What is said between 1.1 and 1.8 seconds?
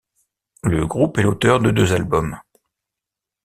est l'auteur de